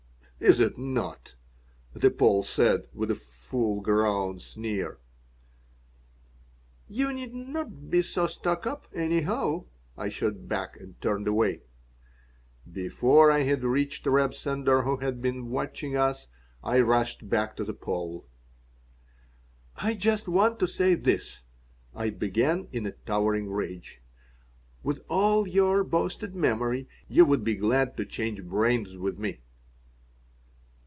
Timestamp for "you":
6.87-7.13, 27.07-27.25